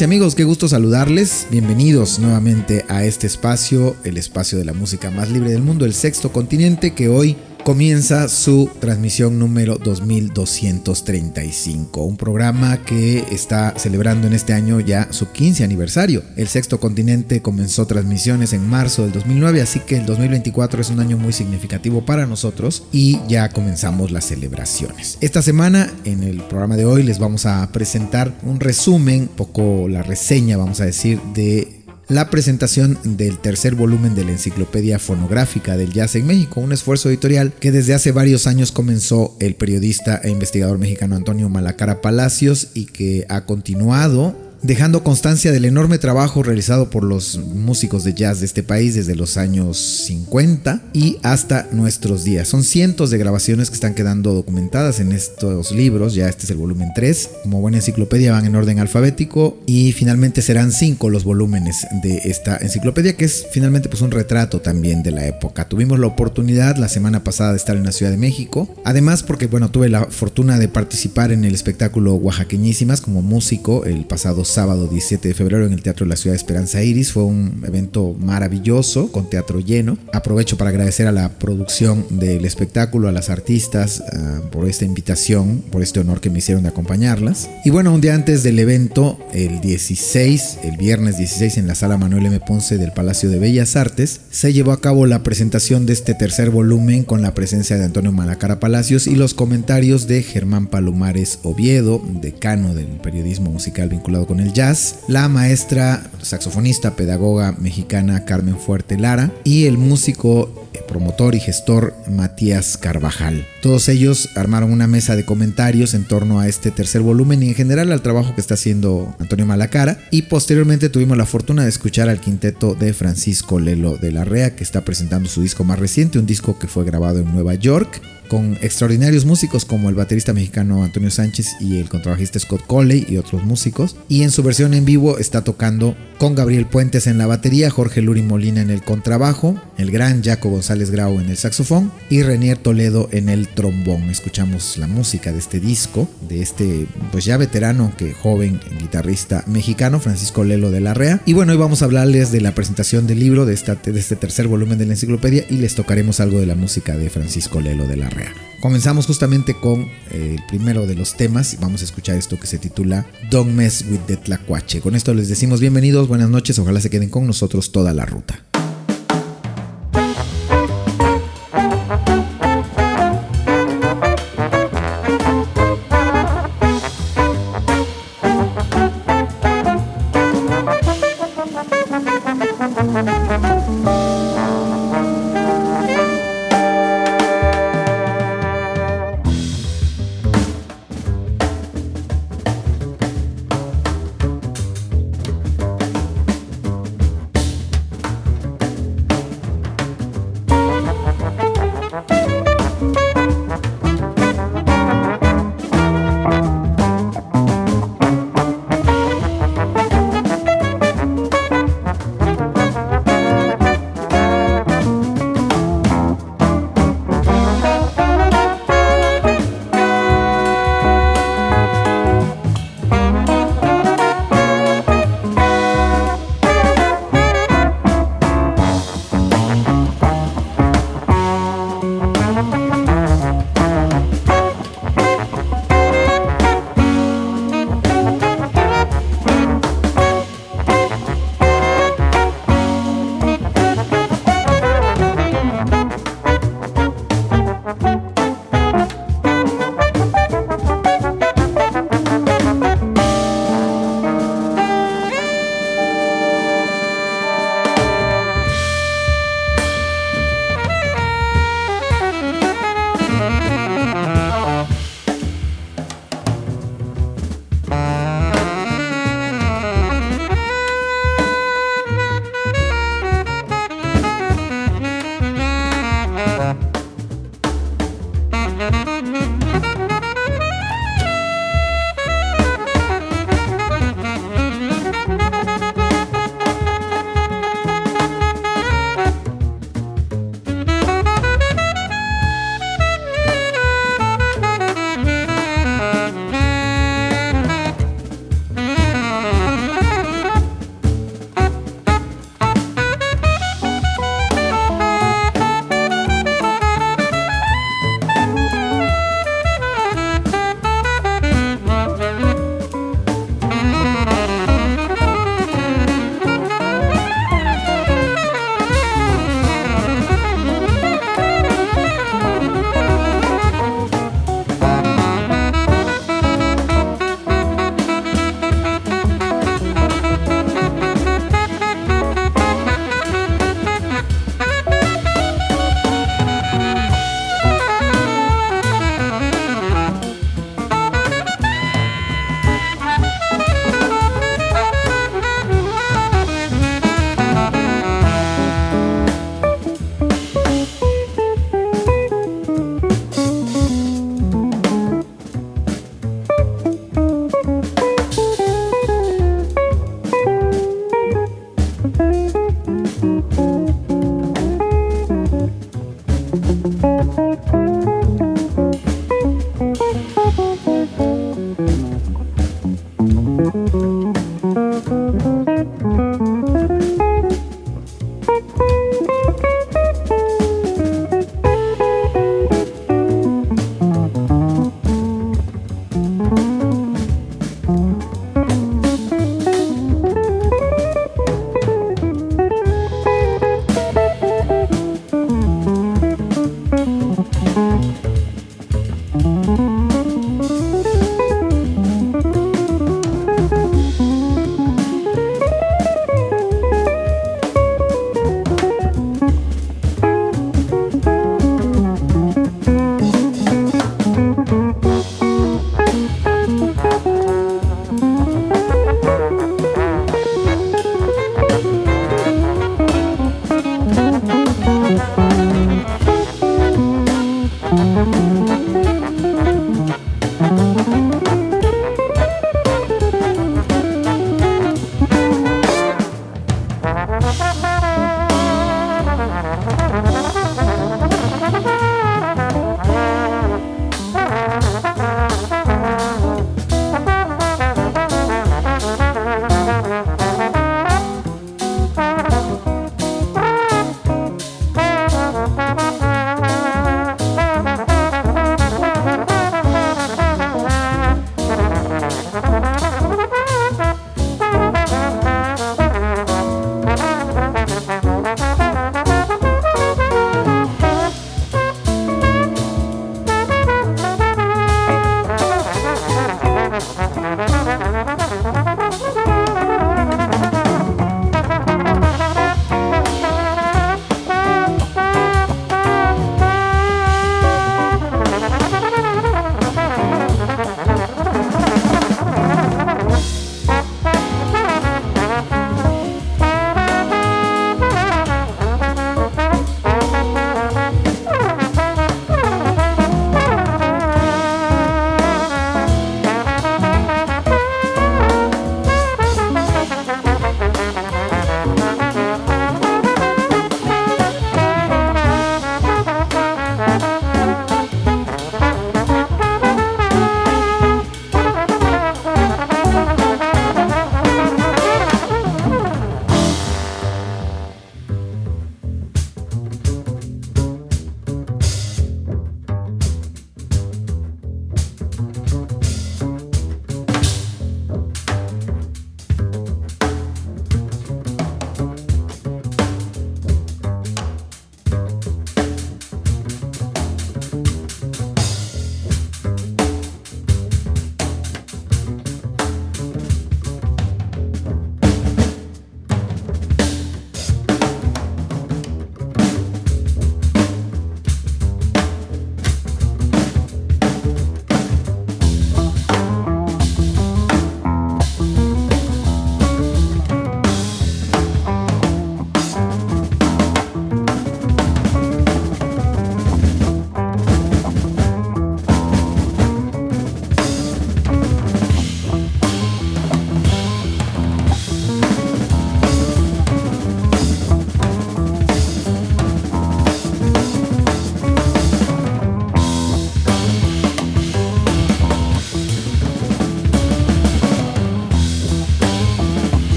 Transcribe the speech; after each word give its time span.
Y 0.00 0.02
amigos, 0.02 0.34
qué 0.34 0.42
gusto 0.42 0.66
saludarles. 0.66 1.46
Bienvenidos 1.52 2.18
nuevamente 2.18 2.84
a 2.88 3.04
este 3.04 3.28
espacio, 3.28 3.94
el 4.02 4.18
espacio 4.18 4.58
de 4.58 4.64
la 4.64 4.72
música 4.72 5.12
más 5.12 5.30
libre 5.30 5.52
del 5.52 5.62
mundo, 5.62 5.84
el 5.84 5.94
sexto 5.94 6.32
continente, 6.32 6.94
que 6.94 7.08
hoy 7.08 7.36
comienza 7.64 8.28
su 8.28 8.70
transmisión 8.78 9.38
número 9.38 9.78
2235, 9.78 12.04
un 12.04 12.18
programa 12.18 12.84
que 12.84 13.24
está 13.30 13.72
celebrando 13.78 14.26
en 14.26 14.34
este 14.34 14.52
año 14.52 14.80
ya 14.80 15.08
su 15.10 15.32
15 15.32 15.64
aniversario. 15.64 16.22
El 16.36 16.48
sexto 16.48 16.78
continente 16.78 17.40
comenzó 17.40 17.86
transmisiones 17.86 18.52
en 18.52 18.68
marzo 18.68 19.04
del 19.04 19.12
2009, 19.12 19.62
así 19.62 19.80
que 19.80 19.96
el 19.96 20.04
2024 20.04 20.82
es 20.82 20.90
un 20.90 21.00
año 21.00 21.16
muy 21.16 21.32
significativo 21.32 22.04
para 22.04 22.26
nosotros 22.26 22.84
y 22.92 23.18
ya 23.28 23.48
comenzamos 23.48 24.10
las 24.10 24.26
celebraciones. 24.26 25.16
Esta 25.22 25.40
semana 25.40 25.90
en 26.04 26.22
el 26.22 26.42
programa 26.42 26.76
de 26.76 26.84
hoy 26.84 27.02
les 27.02 27.18
vamos 27.18 27.46
a 27.46 27.66
presentar 27.72 28.36
un 28.42 28.60
resumen, 28.60 29.26
poco 29.26 29.88
la 29.88 30.02
reseña 30.02 30.58
vamos 30.58 30.82
a 30.82 30.84
decir 30.84 31.18
de 31.34 31.83
la 32.08 32.28
presentación 32.28 32.98
del 33.04 33.38
tercer 33.38 33.74
volumen 33.74 34.14
de 34.14 34.24
la 34.24 34.32
Enciclopedia 34.32 34.98
Fonográfica 34.98 35.76
del 35.76 35.92
Jazz 35.92 36.16
en 36.16 36.26
México, 36.26 36.60
un 36.60 36.72
esfuerzo 36.72 37.08
editorial 37.08 37.52
que 37.52 37.72
desde 37.72 37.94
hace 37.94 38.12
varios 38.12 38.46
años 38.46 38.72
comenzó 38.72 39.36
el 39.40 39.54
periodista 39.54 40.20
e 40.22 40.30
investigador 40.30 40.78
mexicano 40.78 41.16
Antonio 41.16 41.48
Malacara 41.48 42.00
Palacios 42.00 42.68
y 42.74 42.86
que 42.86 43.26
ha 43.28 43.46
continuado 43.46 44.36
dejando 44.64 45.04
constancia 45.04 45.52
del 45.52 45.66
enorme 45.66 45.98
trabajo 45.98 46.42
realizado 46.42 46.88
por 46.88 47.04
los 47.04 47.36
músicos 47.36 48.02
de 48.02 48.14
jazz 48.14 48.40
de 48.40 48.46
este 48.46 48.62
país 48.62 48.94
desde 48.94 49.14
los 49.14 49.36
años 49.36 49.76
50 50.06 50.80
y 50.94 51.18
hasta 51.22 51.68
nuestros 51.70 52.24
días. 52.24 52.48
Son 52.48 52.64
cientos 52.64 53.10
de 53.10 53.18
grabaciones 53.18 53.68
que 53.68 53.74
están 53.74 53.94
quedando 53.94 54.32
documentadas 54.32 55.00
en 55.00 55.12
estos 55.12 55.70
libros, 55.70 56.14
ya 56.14 56.30
este 56.30 56.44
es 56.44 56.50
el 56.50 56.56
volumen 56.56 56.92
3. 56.94 57.30
Como 57.42 57.60
buena 57.60 57.76
enciclopedia 57.76 58.32
van 58.32 58.46
en 58.46 58.56
orden 58.56 58.78
alfabético 58.78 59.58
y 59.66 59.92
finalmente 59.92 60.40
serán 60.40 60.72
cinco 60.72 61.10
los 61.10 61.24
volúmenes 61.24 61.86
de 62.02 62.22
esta 62.24 62.56
enciclopedia 62.56 63.18
que 63.18 63.26
es 63.26 63.46
finalmente 63.52 63.90
pues 63.90 64.00
un 64.00 64.12
retrato 64.12 64.62
también 64.62 65.02
de 65.02 65.10
la 65.10 65.26
época. 65.26 65.68
Tuvimos 65.68 65.98
la 65.98 66.06
oportunidad 66.06 66.78
la 66.78 66.88
semana 66.88 67.22
pasada 67.22 67.50
de 67.50 67.58
estar 67.58 67.76
en 67.76 67.84
la 67.84 67.92
Ciudad 67.92 68.12
de 68.12 68.16
México, 68.16 68.74
además 68.86 69.22
porque 69.22 69.46
bueno, 69.46 69.70
tuve 69.70 69.90
la 69.90 70.06
fortuna 70.06 70.58
de 70.58 70.68
participar 70.68 71.32
en 71.32 71.44
el 71.44 71.54
espectáculo 71.54 72.14
Oaxaqueñísimas 72.14 73.02
como 73.02 73.20
músico 73.20 73.84
el 73.84 74.06
pasado 74.06 74.46
sábado 74.54 74.86
17 74.86 75.26
de 75.26 75.34
febrero 75.34 75.66
en 75.66 75.72
el 75.72 75.82
Teatro 75.82 76.06
de 76.06 76.10
la 76.10 76.16
Ciudad 76.16 76.34
de 76.34 76.36
Esperanza 76.36 76.80
Iris. 76.80 77.10
Fue 77.10 77.24
un 77.24 77.64
evento 77.66 78.14
maravilloso, 78.20 79.10
con 79.10 79.28
teatro 79.28 79.58
lleno. 79.58 79.98
Aprovecho 80.12 80.56
para 80.56 80.70
agradecer 80.70 81.08
a 81.08 81.12
la 81.12 81.28
producción 81.28 82.06
del 82.08 82.44
espectáculo, 82.44 83.08
a 83.08 83.12
las 83.12 83.30
artistas, 83.30 84.04
ah, 84.12 84.42
por 84.52 84.68
esta 84.68 84.84
invitación, 84.84 85.64
por 85.72 85.82
este 85.82 85.98
honor 85.98 86.20
que 86.20 86.30
me 86.30 86.38
hicieron 86.38 86.62
de 86.62 86.68
acompañarlas. 86.68 87.50
Y 87.64 87.70
bueno, 87.70 87.92
un 87.92 88.00
día 88.00 88.14
antes 88.14 88.44
del 88.44 88.60
evento, 88.60 89.18
el 89.32 89.60
16, 89.60 90.58
el 90.62 90.76
viernes 90.76 91.18
16, 91.18 91.58
en 91.58 91.66
la 91.66 91.74
sala 91.74 91.96
Manuel 91.96 92.26
M. 92.26 92.38
Ponce 92.38 92.78
del 92.78 92.92
Palacio 92.92 93.28
de 93.30 93.40
Bellas 93.40 93.74
Artes, 93.74 94.20
se 94.30 94.52
llevó 94.52 94.70
a 94.70 94.80
cabo 94.80 95.06
la 95.06 95.24
presentación 95.24 95.84
de 95.84 95.94
este 95.94 96.14
tercer 96.14 96.50
volumen 96.50 97.02
con 97.02 97.22
la 97.22 97.34
presencia 97.34 97.76
de 97.76 97.84
Antonio 97.84 98.12
Malacara 98.12 98.60
Palacios 98.60 99.08
y 99.08 99.16
los 99.16 99.34
comentarios 99.34 100.06
de 100.06 100.22
Germán 100.22 100.68
Palomares 100.68 101.40
Oviedo, 101.42 102.00
decano 102.20 102.72
del 102.72 102.86
periodismo 103.02 103.50
musical 103.50 103.88
vinculado 103.88 104.26
con 104.26 104.38
el 104.38 104.43
jazz, 104.52 105.00
la 105.08 105.28
maestra 105.28 106.02
saxofonista 106.22 106.96
pedagoga 106.96 107.52
mexicana 107.58 108.24
Carmen 108.24 108.58
Fuerte 108.58 108.98
Lara 108.98 109.30
y 109.44 109.66
el 109.66 109.78
músico 109.78 110.68
eh, 110.72 110.80
promotor 110.86 111.34
y 111.34 111.40
gestor 111.40 111.94
Matías 112.10 112.76
Carvajal. 112.76 113.46
Todos 113.62 113.88
ellos 113.88 114.30
armaron 114.34 114.72
una 114.72 114.86
mesa 114.86 115.16
de 115.16 115.24
comentarios 115.24 115.94
en 115.94 116.04
torno 116.04 116.40
a 116.40 116.48
este 116.48 116.70
tercer 116.70 117.02
volumen 117.02 117.42
y 117.42 117.48
en 117.48 117.54
general 117.54 117.92
al 117.92 118.02
trabajo 118.02 118.34
que 118.34 118.40
está 118.40 118.54
haciendo 118.54 119.14
Antonio 119.18 119.46
Malacara 119.46 119.98
y 120.10 120.22
posteriormente 120.22 120.88
tuvimos 120.88 121.16
la 121.16 121.26
fortuna 121.26 121.62
de 121.62 121.68
escuchar 121.68 122.08
al 122.08 122.20
quinteto 122.20 122.74
de 122.74 122.92
Francisco 122.92 123.58
Lelo 123.58 123.96
de 123.96 124.12
la 124.12 124.24
Rea 124.24 124.56
que 124.56 124.64
está 124.64 124.84
presentando 124.84 125.28
su 125.28 125.42
disco 125.42 125.64
más 125.64 125.78
reciente, 125.78 126.18
un 126.18 126.26
disco 126.26 126.58
que 126.58 126.68
fue 126.68 126.84
grabado 126.84 127.20
en 127.20 127.32
Nueva 127.32 127.54
York 127.54 128.00
con 128.34 128.58
extraordinarios 128.62 129.26
músicos 129.26 129.64
como 129.64 129.88
el 129.88 129.94
baterista 129.94 130.32
mexicano 130.32 130.82
Antonio 130.82 131.08
Sánchez 131.08 131.54
y 131.60 131.78
el 131.78 131.88
contrabajista 131.88 132.40
Scott 132.40 132.66
Coley 132.66 133.06
y 133.08 133.16
otros 133.16 133.44
músicos. 133.44 133.94
Y 134.08 134.24
en 134.24 134.32
su 134.32 134.42
versión 134.42 134.74
en 134.74 134.84
vivo 134.84 135.18
está 135.18 135.44
tocando 135.44 135.94
con 136.18 136.34
Gabriel 136.34 136.66
Puentes 136.66 137.06
en 137.06 137.16
la 137.16 137.28
batería, 137.28 137.70
Jorge 137.70 138.02
Luri 138.02 138.22
Molina 138.22 138.60
en 138.60 138.70
el 138.70 138.82
contrabajo, 138.82 139.56
el 139.78 139.92
gran 139.92 140.24
Jaco 140.24 140.48
González 140.48 140.90
Grau 140.90 141.20
en 141.20 141.30
el 141.30 141.36
saxofón 141.36 141.92
y 142.10 142.22
Renier 142.24 142.58
Toledo 142.58 143.08
en 143.12 143.28
el 143.28 143.46
trombón. 143.46 144.10
Escuchamos 144.10 144.78
la 144.78 144.88
música 144.88 145.30
de 145.30 145.38
este 145.38 145.60
disco, 145.60 146.08
de 146.28 146.42
este 146.42 146.88
pues 147.12 147.24
ya 147.24 147.36
veterano 147.36 147.92
que 147.96 148.14
joven 148.14 148.60
guitarrista 148.80 149.44
mexicano, 149.46 150.00
Francisco 150.00 150.42
Lelo 150.42 150.72
de 150.72 150.80
la 150.80 150.94
Rea. 150.94 151.20
Y 151.24 151.34
bueno, 151.34 151.52
hoy 151.52 151.58
vamos 151.58 151.82
a 151.82 151.84
hablarles 151.84 152.32
de 152.32 152.40
la 152.40 152.52
presentación 152.52 153.06
del 153.06 153.20
libro, 153.20 153.46
de, 153.46 153.54
de 153.54 154.00
este 154.00 154.16
tercer 154.16 154.48
volumen 154.48 154.78
de 154.78 154.86
la 154.86 154.94
enciclopedia 154.94 155.44
y 155.48 155.58
les 155.58 155.76
tocaremos 155.76 156.18
algo 156.18 156.40
de 156.40 156.46
la 156.46 156.56
música 156.56 156.96
de 156.96 157.10
Francisco 157.10 157.60
Lelo 157.60 157.86
de 157.86 157.96
la 157.96 158.10
Rea. 158.10 158.23
Comenzamos 158.60 159.06
justamente 159.06 159.54
con 159.54 159.82
eh, 160.10 160.36
el 160.38 160.46
primero 160.46 160.86
de 160.86 160.94
los 160.94 161.16
temas 161.16 161.58
vamos 161.60 161.82
a 161.82 161.84
escuchar 161.84 162.16
esto 162.16 162.40
que 162.40 162.46
se 162.46 162.58
titula 162.58 163.06
Don't 163.30 163.52
Mess 163.52 163.84
with 163.90 164.00
the 164.06 164.16
Tlacuache. 164.16 164.80
Con 164.80 164.94
esto 164.94 165.12
les 165.12 165.28
decimos 165.28 165.60
bienvenidos, 165.60 166.08
buenas 166.08 166.30
noches, 166.30 166.58
ojalá 166.58 166.80
se 166.80 166.88
queden 166.90 167.10
con 167.10 167.26
nosotros 167.26 167.72
toda 167.72 167.92
la 167.92 168.06
ruta. 168.06 168.42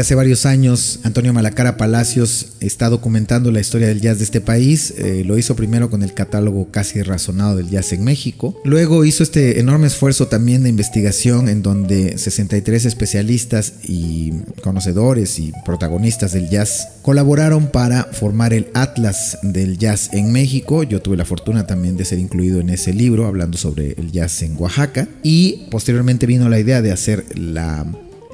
Hace 0.00 0.14
varios 0.14 0.46
años, 0.46 1.00
Antonio 1.02 1.34
Malacara 1.34 1.76
Palacios 1.76 2.54
está 2.60 2.88
documentando 2.88 3.52
la 3.52 3.60
historia 3.60 3.86
del 3.86 4.00
jazz 4.00 4.16
de 4.16 4.24
este 4.24 4.40
país. 4.40 4.94
Eh, 4.96 5.24
lo 5.26 5.36
hizo 5.36 5.56
primero 5.56 5.90
con 5.90 6.02
el 6.02 6.14
catálogo 6.14 6.70
casi 6.70 7.02
razonado 7.02 7.56
del 7.56 7.68
jazz 7.68 7.92
en 7.92 8.02
México. 8.02 8.58
Luego 8.64 9.04
hizo 9.04 9.22
este 9.22 9.60
enorme 9.60 9.88
esfuerzo 9.88 10.26
también 10.26 10.62
de 10.62 10.70
investigación 10.70 11.50
en 11.50 11.62
donde 11.62 12.16
63 12.16 12.86
especialistas 12.86 13.74
y 13.82 14.32
conocedores 14.62 15.38
y 15.38 15.52
protagonistas 15.66 16.32
del 16.32 16.48
jazz 16.48 16.88
colaboraron 17.02 17.66
para 17.66 18.04
formar 18.04 18.54
el 18.54 18.68
Atlas 18.72 19.36
del 19.42 19.76
Jazz 19.76 20.08
en 20.14 20.32
México. 20.32 20.82
Yo 20.82 21.02
tuve 21.02 21.18
la 21.18 21.26
fortuna 21.26 21.66
también 21.66 21.98
de 21.98 22.06
ser 22.06 22.18
incluido 22.20 22.60
en 22.60 22.70
ese 22.70 22.94
libro 22.94 23.26
hablando 23.26 23.58
sobre 23.58 23.92
el 23.98 24.12
jazz 24.12 24.40
en 24.40 24.56
Oaxaca. 24.58 25.08
Y 25.22 25.68
posteriormente 25.70 26.24
vino 26.24 26.48
la 26.48 26.58
idea 26.58 26.80
de 26.80 26.90
hacer 26.90 27.26
la 27.38 27.84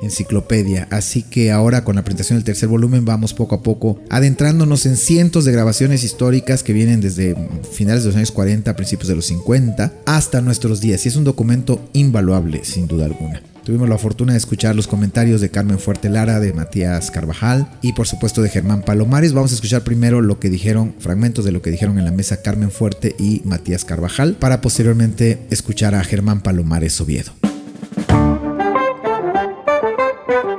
enciclopedia. 0.02 0.88
Así 0.90 1.22
que 1.22 1.50
ahora 1.50 1.84
con 1.84 1.96
la 1.96 2.02
presentación 2.02 2.38
del 2.38 2.44
tercer 2.44 2.68
volumen 2.68 3.04
vamos 3.04 3.34
poco 3.34 3.56
a 3.56 3.62
poco 3.62 4.00
adentrándonos 4.10 4.86
en 4.86 4.96
cientos 4.96 5.44
de 5.44 5.52
grabaciones 5.52 6.04
históricas 6.04 6.62
que 6.62 6.72
vienen 6.72 7.00
desde 7.00 7.36
finales 7.72 8.02
de 8.02 8.08
los 8.08 8.16
años 8.16 8.32
40, 8.32 8.74
principios 8.76 9.08
de 9.08 9.16
los 9.16 9.26
50 9.26 9.92
hasta 10.06 10.40
nuestros 10.40 10.80
días. 10.80 11.04
Y 11.04 11.08
es 11.08 11.16
un 11.16 11.24
documento 11.24 11.88
invaluable, 11.92 12.64
sin 12.64 12.86
duda 12.86 13.06
alguna. 13.06 13.42
Tuvimos 13.66 13.88
la 13.88 13.98
fortuna 13.98 14.32
de 14.32 14.38
escuchar 14.38 14.76
los 14.76 14.86
comentarios 14.86 15.40
de 15.40 15.50
Carmen 15.50 15.80
Fuerte 15.80 16.08
Lara, 16.08 16.38
de 16.38 16.52
Matías 16.52 17.10
Carvajal 17.10 17.68
y 17.82 17.94
por 17.94 18.06
supuesto 18.06 18.40
de 18.40 18.48
Germán 18.48 18.82
Palomares. 18.82 19.32
Vamos 19.32 19.50
a 19.50 19.56
escuchar 19.56 19.82
primero 19.82 20.20
lo 20.20 20.38
que 20.38 20.50
dijeron, 20.50 20.94
fragmentos 21.00 21.44
de 21.44 21.50
lo 21.50 21.62
que 21.62 21.72
dijeron 21.72 21.98
en 21.98 22.04
la 22.04 22.12
mesa 22.12 22.42
Carmen 22.42 22.70
Fuerte 22.70 23.16
y 23.18 23.42
Matías 23.44 23.84
Carvajal, 23.84 24.34
para 24.34 24.60
posteriormente 24.60 25.40
escuchar 25.50 25.96
a 25.96 26.04
Germán 26.04 26.42
Palomares 26.42 27.00
Oviedo. 27.00 27.45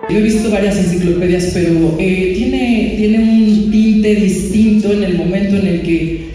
Yo 0.09 0.19
he 0.19 0.21
visto 0.21 0.49
varias 0.49 0.77
enciclopedias, 0.77 1.51
pero 1.53 1.97
eh, 1.99 2.33
tiene, 2.37 2.93
tiene 2.97 3.19
un 3.19 3.71
tinte 3.71 4.15
distinto 4.15 4.93
en 4.93 5.03
el 5.03 5.15
momento 5.15 5.57
en 5.57 5.67
el 5.67 5.81
que 5.81 6.27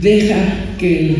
deja 0.00 0.36
que 0.78 1.00
el 1.00 1.16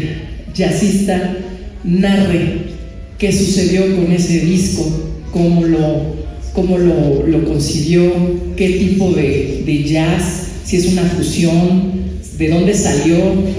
jazzista 0.55 1.37
narre 1.85 2.71
qué 3.19 3.31
sucedió 3.31 3.95
con 3.97 4.11
ese 4.13 4.41
disco, 4.41 5.13
cómo 5.31 5.65
lo, 5.65 6.17
cómo 6.55 6.79
lo, 6.79 7.27
lo 7.27 7.45
concibió, 7.45 8.11
qué 8.57 8.71
tipo 8.71 9.13
de, 9.13 9.63
de, 9.67 9.85
jazz, 9.85 10.47
si 10.65 10.77
es 10.77 10.87
una 10.87 11.03
fusión, 11.03 12.01
de 12.39 12.49
dónde 12.49 12.73
salió, 12.73 13.19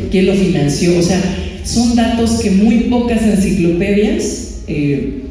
quién 0.09 0.25
lo 0.25 0.33
financió. 0.33 0.97
O 0.97 1.01
sea, 1.03 1.21
son 1.63 1.95
datos 1.95 2.41
que 2.41 2.49
muy 2.49 2.85
pocas 2.89 3.21
enciclopedias 3.21 4.63
eh, 4.67 5.21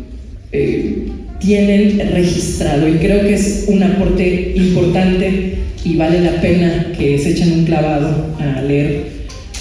eh, 0.52 1.09
tienen 1.40 1.98
registrado 2.12 2.88
y 2.88 2.92
creo 2.98 3.22
que 3.22 3.34
es 3.34 3.64
un 3.66 3.82
aporte 3.82 4.52
importante 4.54 5.58
y 5.84 5.96
vale 5.96 6.20
la 6.20 6.40
pena 6.40 6.92
que 6.96 7.18
se 7.18 7.30
echen 7.30 7.52
un 7.52 7.64
clavado 7.64 8.26
a 8.38 8.60
leer 8.62 9.04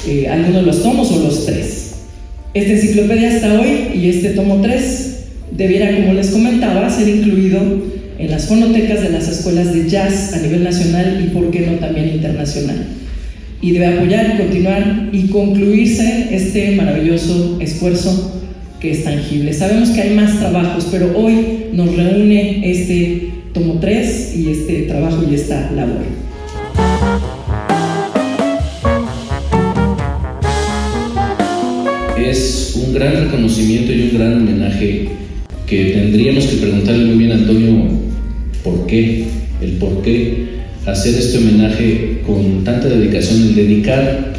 eh, 0.08 0.30
de 0.54 0.62
los 0.62 0.84
tomos 0.84 1.12
o 1.12 1.24
los 1.24 1.46
tres. 1.46 1.96
Esta 2.54 2.74
enciclopedia 2.74 3.30
hasta 3.30 3.60
hoy 3.60 3.92
y 3.96 4.10
este 4.10 4.30
tomo 4.30 4.62
3 4.62 5.20
debiera, 5.52 5.96
como 5.96 6.14
les 6.14 6.30
comentaba, 6.30 6.90
ser 6.90 7.08
incluido 7.08 7.62
en 8.18 8.32
las 8.32 8.48
fonotecas 8.48 9.02
de 9.02 9.10
las 9.12 9.28
escuelas 9.30 9.74
de 9.74 9.88
jazz 9.88 10.34
a 10.34 10.42
nivel 10.42 10.64
nacional 10.64 11.24
y, 11.24 11.30
por 11.30 11.52
qué 11.52 11.62
no, 11.62 11.74
también 11.74 12.10
internacional. 12.10 12.88
Y 13.62 13.72
debe 13.72 13.88
apoyar, 13.88 14.38
continuar 14.38 15.10
y 15.12 15.28
concluirse 15.28 16.28
este 16.32 16.72
maravilloso 16.72 17.58
esfuerzo 17.62 18.42
que 18.80 18.92
es 18.92 19.04
tangible. 19.04 19.54
Sabemos 19.54 19.90
que 19.90 20.02
hay 20.02 20.16
más 20.16 20.40
trabajos, 20.40 20.88
pero 20.92 21.18
hoy 21.18 21.66
nos 21.74 21.96
reúne 21.96 22.62
este 22.70 23.30
tomo 23.54 23.80
3 23.80 24.36
y 24.38 24.52
este 24.52 24.82
trabajo 24.84 25.24
y 25.30 25.36
esta 25.36 25.72
labor. 25.72 26.04
Es 32.18 32.80
un 32.86 32.94
gran 32.94 33.26
reconocimiento 33.26 33.92
y 33.92 34.02
un 34.12 34.18
gran 34.18 34.34
homenaje 34.34 35.10
que 35.68 35.86
tendríamos 35.86 36.46
que 36.46 36.58
preguntarle 36.58 37.06
muy 37.06 37.18
bien 37.18 37.32
a 37.32 37.36
Antonio 37.36 37.88
por 38.64 38.86
qué, 38.88 39.26
el 39.62 39.72
por 39.74 40.02
qué 40.02 40.46
hacer 40.86 41.16
este 41.16 41.38
homenaje 41.38 42.22
con 42.26 42.64
tanta 42.64 42.88
dedicación, 42.88 43.42
el 43.42 43.56
dedicar 43.56 44.34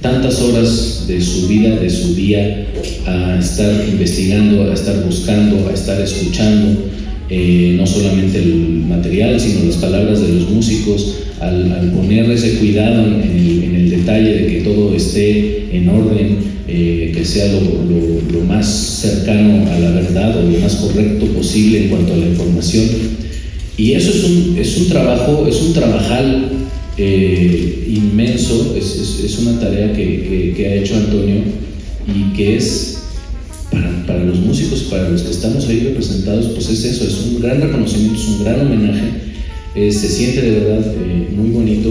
tantas 0.00 0.40
horas 0.40 0.91
de 1.06 1.20
su 1.20 1.48
vida, 1.48 1.76
de 1.76 1.90
su 1.90 2.14
día, 2.14 2.66
a 3.06 3.38
estar 3.38 3.88
investigando, 3.88 4.70
a 4.70 4.74
estar 4.74 5.04
buscando, 5.04 5.68
a 5.68 5.72
estar 5.72 6.00
escuchando, 6.00 6.80
eh, 7.30 7.74
no 7.78 7.86
solamente 7.86 8.38
el 8.38 8.84
material, 8.88 9.40
sino 9.40 9.64
las 9.64 9.76
palabras 9.76 10.20
de 10.20 10.28
los 10.28 10.50
músicos, 10.50 11.14
al, 11.40 11.90
poner 11.92 12.30
ese 12.30 12.58
cuidado 12.58 13.04
en 13.06 13.74
el, 13.74 13.90
detalle 13.90 14.34
de 14.34 14.46
que 14.46 14.60
todo 14.62 14.94
esté 14.94 15.76
en 15.76 15.88
orden, 15.88 16.38
eh, 16.66 17.12
que 17.14 17.24
sea 17.24 17.52
lo, 17.52 18.44
más 18.44 18.66
cercano 18.66 19.70
a 19.70 19.78
la 19.78 19.90
verdad 19.90 20.36
o 20.38 20.50
lo 20.50 20.58
más 20.58 20.76
correcto 20.76 21.26
posible 21.26 21.84
en 21.84 21.88
cuanto 21.88 22.14
a 22.14 22.16
la 22.16 22.26
información. 22.26 22.84
Y 23.76 23.92
eso 23.92 24.10
es 24.10 24.24
un, 24.24 24.56
es 24.58 24.76
un 24.78 24.88
trabajo, 24.88 25.46
es 25.48 25.60
un 25.62 25.72
trabajal 25.72 26.48
eh, 26.98 27.84
inmenso, 27.88 28.74
es, 28.76 29.38
una 29.38 29.58
tarea 29.58 29.92
que, 29.92 30.66
ha 30.68 30.74
hecho 30.74 30.96
Antonio 30.96 31.42
y 32.06 32.36
que 32.36 32.56
es 32.56 32.98
para, 33.70 34.06
para, 34.06 34.24
los 34.24 34.38
músicos, 34.40 34.82
para 34.90 35.08
los 35.08 35.22
que 35.22 35.30
estamos 35.30 35.66
ahí 35.68 35.80
representados, 35.80 36.46
pues 36.48 36.68
es 36.68 36.84
eso, 36.84 37.04
es 37.04 37.18
un 37.26 37.40
gran 37.40 37.60
reconocimiento, 37.60 38.20
es 38.20 38.28
un 38.28 38.44
gran 38.44 38.60
homenaje, 38.60 39.10
eh, 39.74 39.90
se 39.90 40.08
siente 40.08 40.42
de 40.42 40.60
verdad 40.60 40.94
eh, 40.94 41.28
muy 41.34 41.50
bonito. 41.50 41.88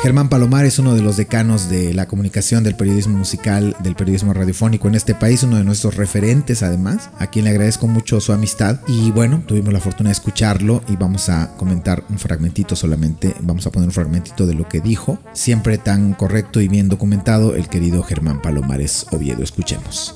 Germán 0.00 0.28
Palomar 0.28 0.64
es 0.64 0.78
uno 0.78 0.94
de 0.94 1.02
los 1.02 1.16
decanos 1.16 1.68
de 1.68 1.92
la 1.92 2.06
comunicación 2.06 2.62
del 2.62 2.76
periodismo 2.76 3.18
musical, 3.18 3.74
del 3.82 3.96
periodismo 3.96 4.32
radiofónico 4.32 4.86
en 4.86 4.94
este 4.94 5.14
país, 5.14 5.42
uno 5.42 5.56
de 5.56 5.64
nuestros 5.64 5.96
referentes 5.96 6.62
además, 6.62 7.10
a 7.18 7.28
quien 7.28 7.44
le 7.44 7.50
agradezco 7.50 7.88
mucho 7.88 8.20
su 8.20 8.32
amistad 8.32 8.78
y 8.86 9.10
bueno, 9.10 9.42
tuvimos 9.44 9.72
la 9.72 9.80
fortuna 9.80 10.10
de 10.10 10.12
escucharlo 10.12 10.82
y 10.88 10.94
vamos 10.94 11.28
a 11.28 11.56
comentar 11.56 12.04
un 12.10 12.18
fragmentito 12.18 12.76
solamente, 12.76 13.34
vamos 13.40 13.66
a 13.66 13.72
poner 13.72 13.88
un 13.88 13.92
fragmentito 13.92 14.46
de 14.46 14.54
lo 14.54 14.68
que 14.68 14.80
dijo, 14.80 15.18
siempre 15.32 15.78
tan 15.78 16.14
correcto 16.14 16.60
y 16.60 16.68
bien 16.68 16.88
documentado 16.88 17.56
el 17.56 17.68
querido 17.68 18.04
Germán 18.04 18.40
Palomares 18.40 19.06
Oviedo, 19.10 19.42
escuchemos. 19.42 20.14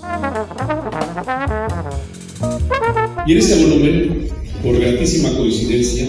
Y 3.27 3.33
en 3.33 3.39
este 3.39 3.65
volumen, 3.65 4.29
por 4.63 4.79
gratísima 4.79 5.31
coincidencia, 5.37 6.07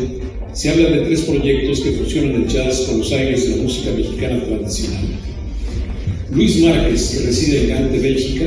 se 0.53 0.69
habla 0.69 0.89
de 0.89 0.99
tres 1.05 1.21
proyectos 1.21 1.81
que 1.81 1.91
fusionan 1.93 2.43
el 2.43 2.47
jazz 2.47 2.81
con 2.81 2.99
los 2.99 3.11
aires 3.11 3.49
de 3.49 3.57
la 3.57 3.63
música 3.63 3.91
mexicana 3.91 4.43
tradicional. 4.43 5.05
Luis 6.31 6.59
Márquez, 6.59 7.09
que 7.09 7.25
reside 7.25 7.61
en 7.61 7.69
Gante, 7.69 7.99
Bélgica, 7.99 8.45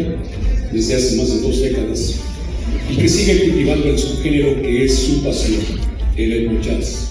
desde 0.73 0.95
hace 0.95 1.17
más 1.17 1.35
de 1.35 1.41
dos 1.41 1.61
décadas, 1.61 2.21
y 2.91 2.97
que 2.97 3.09
sigue 3.09 3.45
cultivando 3.45 3.89
el 3.89 3.99
subgénero 3.99 4.63
que 4.63 4.85
es 4.85 4.95
su 4.95 5.23
pasión, 5.23 5.61
el 6.17 6.33
etno 6.33 6.61
jazz. 6.61 7.11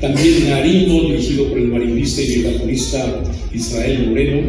También 0.00 0.48
Narino, 0.48 1.08
dirigido 1.08 1.48
por 1.48 1.58
el 1.58 1.68
marinista 1.68 2.22
y 2.22 2.36
vibrafonista 2.36 3.22
Israel 3.52 4.08
Moreno, 4.08 4.40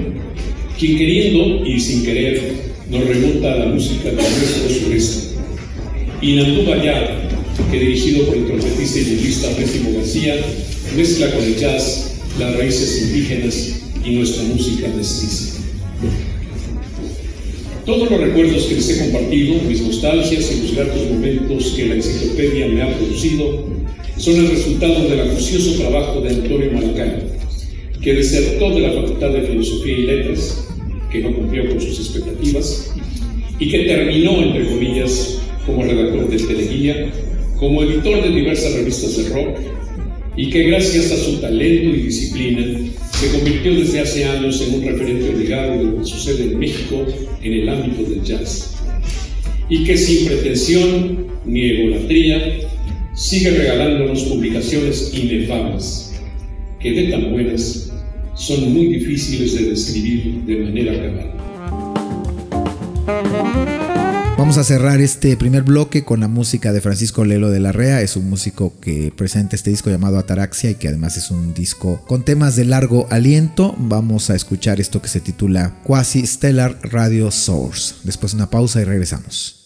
quien 0.79 0.97
queriendo 0.97 1.65
y 1.65 1.79
sin 1.79 2.03
querer 2.03 2.41
nos 2.89 3.07
remonta 3.07 3.53
a 3.53 3.57
la 3.57 3.65
música 3.67 4.05
del 4.05 4.15
nuestro 4.15 4.69
sureste. 4.69 5.35
Y 6.21 6.35
Nandú 6.35 6.65
Bayar, 6.65 7.32
que 7.71 7.79
dirigido 7.79 8.25
por 8.25 8.37
el 8.37 8.45
trompetista 8.45 8.99
y 8.99 9.15
budista 9.15 9.49
Pésimo 9.55 9.93
García, 9.93 10.35
mezcla 10.95 11.31
con 11.31 11.43
el 11.43 11.55
jazz 11.55 12.19
las 12.39 12.55
raíces 12.55 13.03
indígenas 13.03 13.81
y 14.03 14.15
nuestra 14.15 14.43
música 14.43 14.87
mestiza. 14.95 15.59
Todos 17.85 18.09
los 18.09 18.19
recuerdos 18.19 18.63
que 18.63 18.75
les 18.75 18.89
he 18.89 18.99
compartido, 18.99 19.55
mis 19.67 19.81
nostalgias 19.81 20.51
y 20.51 20.61
los 20.61 20.75
gratos 20.75 21.09
momentos 21.11 21.73
que 21.75 21.85
la 21.85 21.95
enciclopedia 21.95 22.67
me 22.67 22.81
ha 22.81 22.97
producido, 22.97 23.67
son 24.17 24.35
el 24.35 24.49
resultado 24.49 25.09
del 25.09 25.19
acucioso 25.19 25.73
trabajo 25.81 26.21
de 26.21 26.29
Antonio 26.29 26.71
Malacán, 26.71 27.23
que 28.01 28.13
desertó 28.13 28.73
de 28.73 28.81
la 28.81 28.93
Facultad 28.93 29.31
de 29.31 29.41
Filosofía 29.41 29.97
y 29.97 30.01
Letras, 30.03 30.67
que 31.11 31.19
no 31.19 31.35
cumplió 31.35 31.67
con 31.69 31.81
sus 31.81 31.99
expectativas, 31.99 32.91
y 33.59 33.69
que 33.69 33.79
terminó, 33.79 34.41
entre 34.41 34.65
comillas, 34.65 35.39
como 35.65 35.83
redactor 35.83 36.29
de 36.29 36.37
Teleguía 36.37 37.11
como 37.63 37.81
editor 37.81 38.21
de 38.21 38.29
diversas 38.29 38.73
revistas 38.73 39.15
de 39.15 39.29
rock 39.29 39.57
y 40.35 40.49
que 40.49 40.63
gracias 40.63 41.13
a 41.13 41.17
su 41.17 41.37
talento 41.37 41.95
y 41.95 42.01
disciplina 42.01 42.61
se 43.17 43.31
convirtió 43.31 43.73
desde 43.73 44.01
hace 44.01 44.25
años 44.25 44.61
en 44.61 44.75
un 44.75 44.85
referente 44.85 45.29
obligado 45.29 45.77
de 45.77 45.83
lo 45.85 45.99
que 45.99 46.03
sucede 46.05 46.51
en 46.51 46.59
México 46.59 47.05
en 47.41 47.53
el 47.53 47.69
ámbito 47.69 48.03
del 48.03 48.21
jazz. 48.21 48.75
Y 49.69 49.85
que 49.85 49.95
sin 49.95 50.25
pretensión 50.25 51.27
ni 51.45 51.69
egolatría 51.69 52.59
sigue 53.15 53.51
regalándonos 53.51 54.23
publicaciones 54.23 55.13
inefables 55.13 56.19
que 56.81 56.91
de 56.91 57.11
tan 57.11 57.31
buenas 57.31 57.93
son 58.35 58.73
muy 58.73 58.87
difíciles 58.87 59.55
de 59.57 59.69
describir 59.69 60.43
de 60.45 60.57
manera 60.57 60.93
cabal. 60.97 61.31
Vamos 64.53 64.69
a 64.69 64.75
cerrar 64.75 65.01
este 65.01 65.35
primer 65.35 65.63
bloque 65.63 66.03
con 66.03 66.19
la 66.19 66.27
música 66.27 66.71
de 66.71 66.79
Francisco 66.79 67.25
Lelo 67.25 67.49
de 67.49 67.59
la 67.59 67.71
Rea. 67.71 68.01
Es 68.01 68.15
un 68.15 68.29
músico 68.29 68.71
que 68.79 69.11
presenta 69.11 69.55
este 69.55 69.71
disco 69.71 69.89
llamado 69.89 70.19
Ataraxia 70.19 70.69
y 70.69 70.75
que 70.75 70.89
además 70.89 71.17
es 71.17 71.31
un 71.31 71.55
disco 71.55 71.99
con 72.05 72.23
temas 72.23 72.55
de 72.55 72.65
largo 72.65 73.07
aliento. 73.09 73.73
Vamos 73.79 74.29
a 74.29 74.35
escuchar 74.35 74.79
esto 74.79 75.01
que 75.01 75.07
se 75.07 75.21
titula 75.21 75.81
Quasi 75.83 76.27
Stellar 76.27 76.77
Radio 76.83 77.31
Source. 77.31 77.95
Después 78.03 78.35
una 78.35 78.51
pausa 78.51 78.79
y 78.79 78.83
regresamos. 78.83 79.62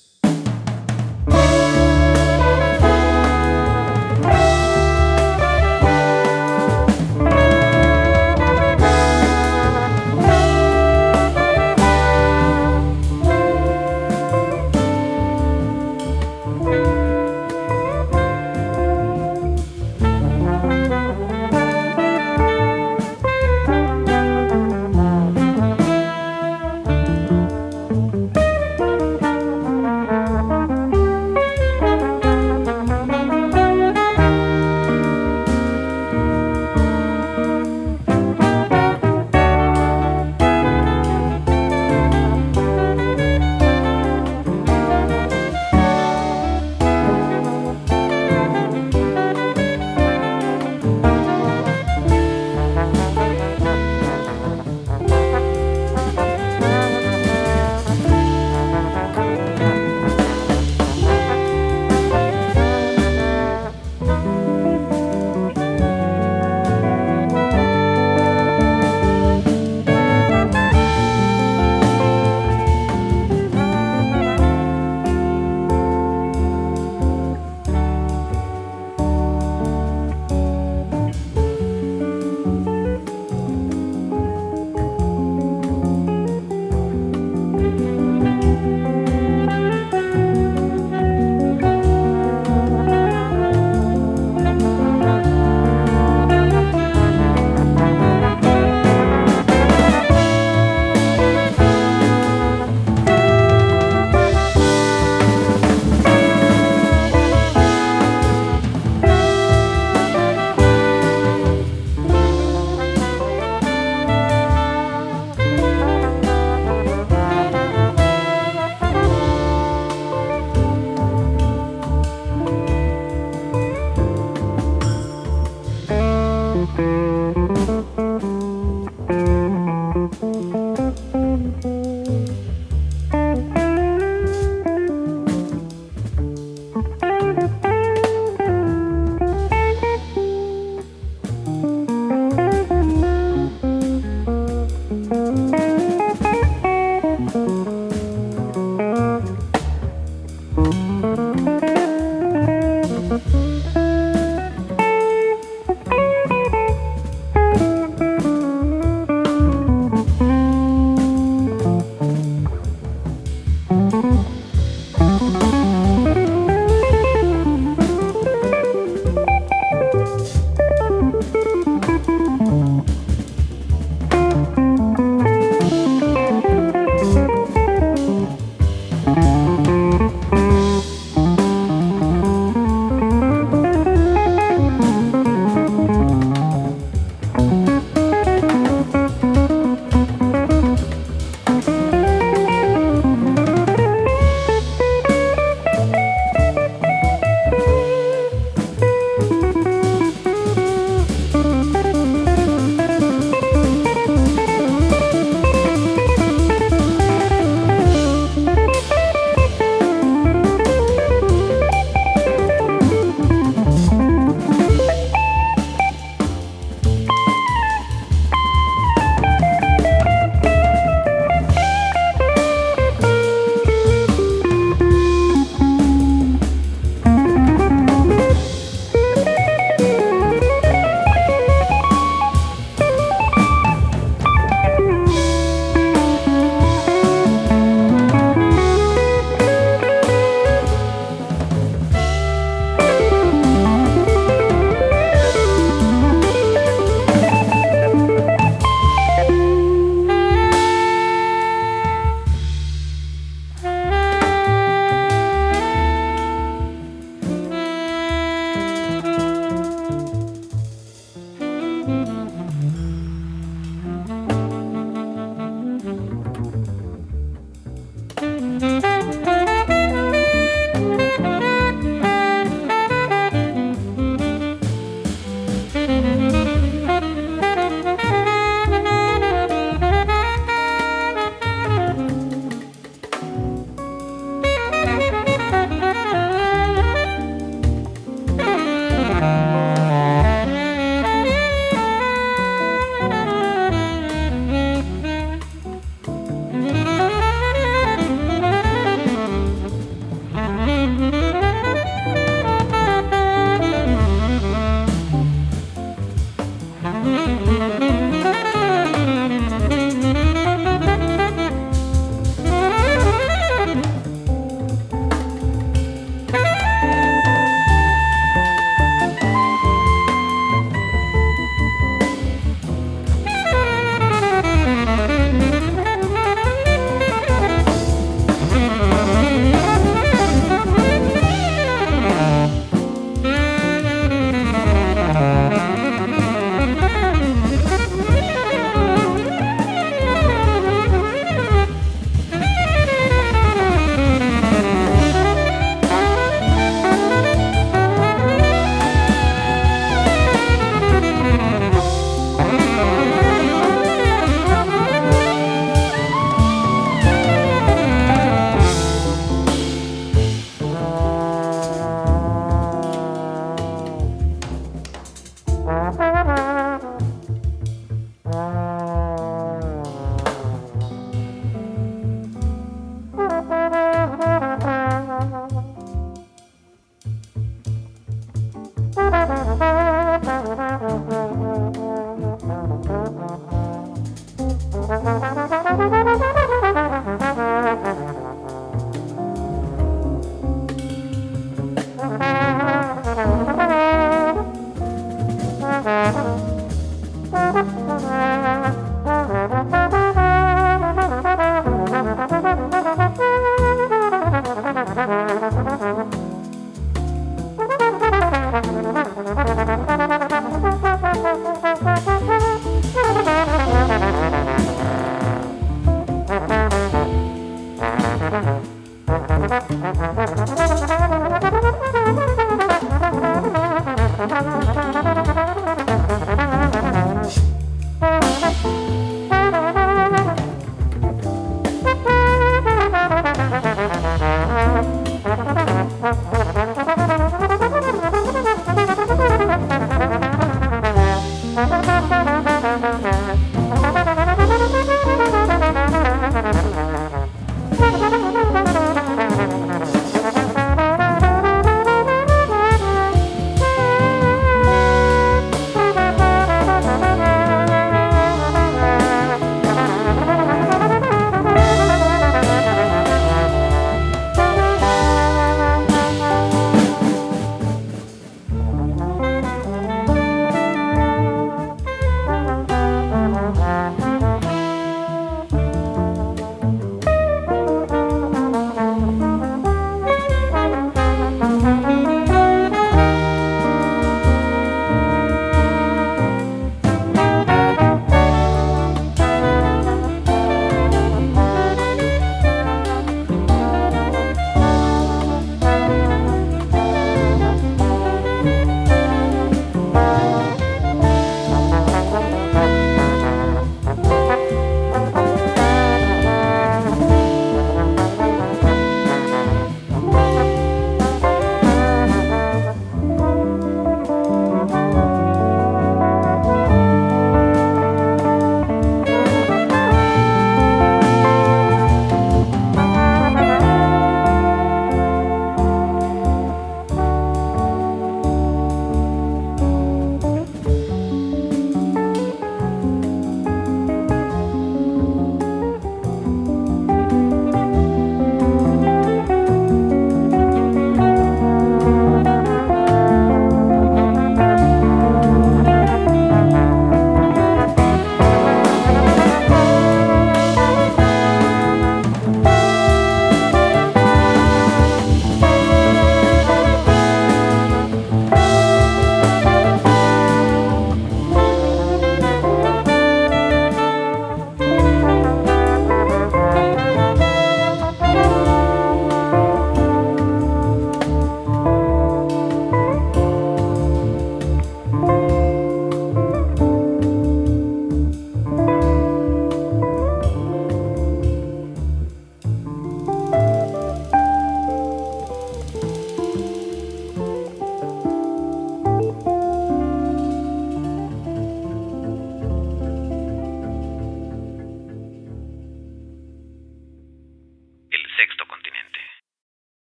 Mm-hmm. 153.17 153.46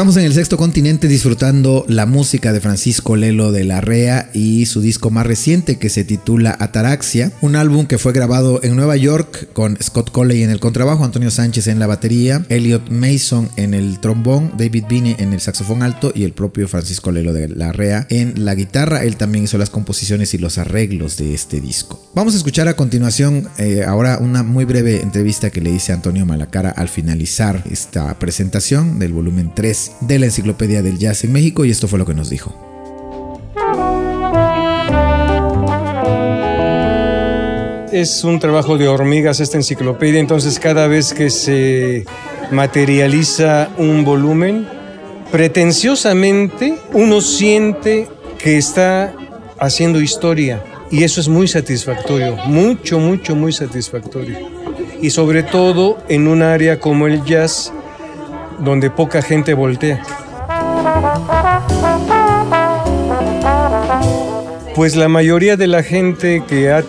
Estamos 0.00 0.16
en 0.16 0.24
el 0.24 0.32
sexto 0.32 0.56
continente 0.56 1.08
disfrutando 1.08 1.84
la 1.86 2.06
música 2.06 2.54
de 2.54 2.62
Francisco 2.62 3.16
Lelo 3.16 3.52
de 3.52 3.64
la 3.64 3.82
Rea 3.82 4.30
y 4.32 4.64
su 4.64 4.80
disco 4.80 5.10
más 5.10 5.26
reciente 5.26 5.76
que 5.76 5.90
se 5.90 6.04
titula 6.04 6.56
Ataraxia, 6.58 7.32
un 7.42 7.54
álbum 7.54 7.84
que 7.84 7.98
fue 7.98 8.14
grabado 8.14 8.60
en 8.62 8.76
Nueva 8.76 8.96
York 8.96 9.52
con 9.52 9.76
Scott 9.76 10.10
Coley 10.10 10.42
en 10.42 10.48
el 10.48 10.58
contrabajo, 10.58 11.04
Antonio 11.04 11.30
Sánchez 11.30 11.66
en 11.66 11.78
la 11.78 11.86
batería, 11.86 12.46
Elliot 12.48 12.88
Mason 12.88 13.50
en 13.56 13.74
el 13.74 14.00
trombón, 14.00 14.52
David 14.56 14.86
Binney 14.88 15.16
en 15.18 15.34
el 15.34 15.42
saxofón 15.42 15.82
alto 15.82 16.12
y 16.14 16.24
el 16.24 16.32
propio 16.32 16.66
Francisco 16.66 17.12
Lelo 17.12 17.34
de 17.34 17.48
la 17.48 17.70
Rea 17.72 18.06
en 18.08 18.46
la 18.46 18.54
guitarra. 18.54 19.04
Él 19.04 19.16
también 19.16 19.44
hizo 19.44 19.58
las 19.58 19.68
composiciones 19.68 20.32
y 20.32 20.38
los 20.38 20.56
arreglos 20.56 21.18
de 21.18 21.34
este 21.34 21.60
disco. 21.60 22.02
Vamos 22.14 22.32
a 22.32 22.38
escuchar 22.38 22.68
a 22.68 22.74
continuación 22.74 23.50
eh, 23.58 23.84
ahora 23.86 24.16
una 24.16 24.44
muy 24.44 24.64
breve 24.64 25.02
entrevista 25.02 25.50
que 25.50 25.60
le 25.60 25.72
hice 25.72 25.92
a 25.92 25.96
Antonio 25.96 26.24
Malacara 26.24 26.70
al 26.70 26.88
finalizar 26.88 27.62
esta 27.70 28.18
presentación 28.18 28.98
del 28.98 29.12
volumen 29.12 29.52
3 29.54 29.89
de 30.00 30.18
la 30.18 30.26
Enciclopedia 30.26 30.82
del 30.82 30.98
Jazz 30.98 31.24
en 31.24 31.32
México 31.32 31.64
y 31.64 31.70
esto 31.70 31.88
fue 31.88 31.98
lo 31.98 32.06
que 32.06 32.14
nos 32.14 32.30
dijo. 32.30 32.54
Es 37.92 38.22
un 38.22 38.38
trabajo 38.38 38.78
de 38.78 38.86
hormigas 38.86 39.40
esta 39.40 39.56
enciclopedia, 39.56 40.20
entonces 40.20 40.60
cada 40.60 40.86
vez 40.86 41.12
que 41.12 41.28
se 41.28 42.04
materializa 42.52 43.70
un 43.78 44.04
volumen, 44.04 44.66
pretenciosamente 45.32 46.76
uno 46.92 47.20
siente 47.20 48.08
que 48.38 48.56
está 48.56 49.12
haciendo 49.58 50.00
historia 50.00 50.62
y 50.90 51.04
eso 51.04 51.20
es 51.20 51.28
muy 51.28 51.46
satisfactorio, 51.46 52.36
mucho, 52.46 52.98
mucho, 52.98 53.36
muy 53.36 53.52
satisfactorio. 53.52 54.38
Y 55.00 55.10
sobre 55.10 55.42
todo 55.42 55.98
en 56.08 56.28
un 56.28 56.42
área 56.42 56.80
como 56.80 57.06
el 57.06 57.24
jazz, 57.24 57.72
donde 58.60 58.90
poca 58.90 59.22
gente 59.22 59.54
voltea. 59.54 60.02
Pues 64.74 64.96
la 64.96 65.08
mayoría 65.08 65.56
de 65.56 65.66
la 65.66 65.82
gente 65.82 66.42
que 66.48 66.72
ha 66.72 66.82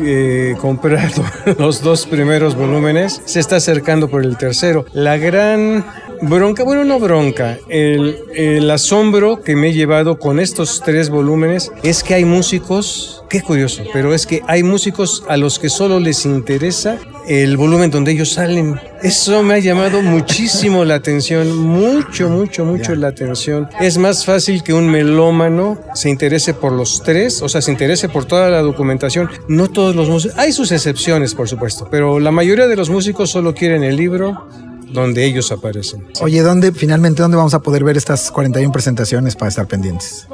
eh, 0.00 0.54
comprado 0.60 1.24
los 1.58 1.82
dos 1.82 2.06
primeros 2.06 2.56
volúmenes 2.56 3.22
se 3.24 3.40
está 3.40 3.56
acercando 3.56 4.08
por 4.08 4.24
el 4.24 4.36
tercero. 4.36 4.84
La 4.92 5.16
gran 5.16 5.84
bronca, 6.22 6.64
bueno, 6.64 6.84
no 6.84 6.98
bronca, 6.98 7.58
el, 7.68 8.18
el 8.34 8.70
asombro 8.70 9.42
que 9.42 9.56
me 9.56 9.68
he 9.68 9.72
llevado 9.72 10.18
con 10.18 10.40
estos 10.40 10.80
tres 10.84 11.10
volúmenes 11.10 11.72
es 11.82 12.02
que 12.02 12.14
hay 12.14 12.24
músicos, 12.24 13.24
qué 13.28 13.42
curioso, 13.42 13.84
pero 13.92 14.14
es 14.14 14.26
que 14.26 14.42
hay 14.46 14.62
músicos 14.62 15.24
a 15.28 15.36
los 15.36 15.58
que 15.58 15.68
solo 15.68 16.00
les 16.00 16.24
interesa 16.24 16.98
el 17.28 17.58
volumen 17.58 17.90
donde 17.90 18.12
ellos 18.12 18.32
salen. 18.32 18.80
Eso 19.02 19.42
me 19.42 19.54
ha 19.54 19.58
llamado 19.58 20.00
muchísimo 20.00 20.84
la 20.84 20.94
atención, 20.94 21.54
mucho, 21.56 22.30
mucho, 22.30 22.64
mucho 22.64 22.94
la 22.94 23.08
atención. 23.08 23.68
Es 23.80 23.98
más 23.98 24.24
fácil 24.24 24.62
que 24.62 24.72
un 24.72 24.88
melómano 24.88 25.78
se 25.94 26.08
interese 26.08 26.54
por 26.54 26.72
los 26.72 27.02
tres, 27.02 27.42
o 27.42 27.48
sea, 27.48 27.60
se 27.60 27.70
interese 27.70 28.08
por 28.08 28.24
toda 28.24 28.48
la 28.48 28.62
documentación. 28.62 29.28
No 29.46 29.68
todos 29.68 29.94
los 29.94 30.08
músicos, 30.08 30.38
hay 30.38 30.52
sus 30.52 30.72
excepciones, 30.72 31.34
por 31.34 31.48
supuesto, 31.48 31.86
pero 31.90 32.18
la 32.18 32.30
mayoría 32.30 32.66
de 32.66 32.76
los 32.76 32.88
músicos 32.88 33.30
solo 33.30 33.54
quieren 33.54 33.84
el 33.84 33.96
libro 33.96 34.48
donde 34.92 35.24
ellos 35.24 35.52
aparecen. 35.52 36.06
Oye, 36.20 36.42
¿dónde 36.42 36.72
finalmente 36.72 37.22
dónde 37.22 37.36
vamos 37.36 37.54
a 37.54 37.60
poder 37.60 37.84
ver 37.84 37.96
estas 37.96 38.30
41 38.30 38.72
presentaciones 38.72 39.36
para 39.36 39.48
estar 39.48 39.66
pendientes? 39.66 40.26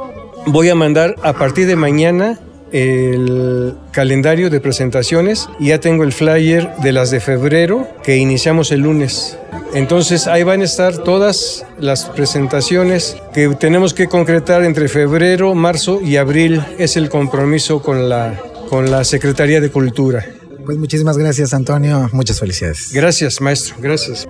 Voy 0.46 0.68
a 0.68 0.74
mandar 0.74 1.16
a 1.22 1.32
partir 1.32 1.66
de 1.66 1.76
mañana 1.76 2.38
el 2.74 3.74
calendario 3.92 4.50
de 4.50 4.60
presentaciones 4.60 5.48
y 5.60 5.68
ya 5.68 5.78
tengo 5.78 6.02
el 6.02 6.12
flyer 6.12 6.74
de 6.82 6.90
las 6.90 7.12
de 7.12 7.20
febrero 7.20 7.86
que 8.02 8.16
iniciamos 8.16 8.72
el 8.72 8.80
lunes. 8.80 9.38
Entonces 9.74 10.26
ahí 10.26 10.42
van 10.42 10.60
a 10.60 10.64
estar 10.64 10.98
todas 10.98 11.64
las 11.78 12.06
presentaciones 12.06 13.16
que 13.32 13.48
tenemos 13.50 13.94
que 13.94 14.08
concretar 14.08 14.64
entre 14.64 14.88
febrero, 14.88 15.54
marzo 15.54 16.00
y 16.02 16.16
abril. 16.16 16.64
Es 16.76 16.96
el 16.96 17.08
compromiso 17.08 17.80
con 17.80 18.08
la, 18.08 18.40
con 18.68 18.90
la 18.90 19.04
Secretaría 19.04 19.60
de 19.60 19.70
Cultura. 19.70 20.26
Pues 20.64 20.78
muchísimas 20.78 21.18
gracias, 21.18 21.52
Antonio. 21.54 22.08
Muchas 22.12 22.40
felicidades. 22.40 22.92
Gracias, 22.92 23.40
maestro. 23.40 23.76
Gracias. 23.80 24.26